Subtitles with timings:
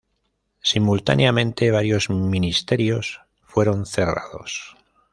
[0.63, 4.75] Simultáneamente, varios ministerios fueron cerrados.